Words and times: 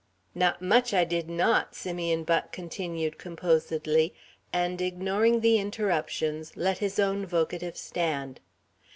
"Not 0.33 0.63
much 0.63 0.95
I 0.95 1.03
did 1.03 1.29
not," 1.29 1.75
Simeon 1.75 2.23
Buck 2.23 2.51
continued 2.51 3.19
composedly, 3.19 4.15
and, 4.51 4.81
ignoring 4.81 5.41
the 5.41 5.59
interruptions, 5.59 6.57
let 6.57 6.79
his 6.79 6.97
own 6.97 7.23
vocative 7.23 7.77
stand. 7.77 8.39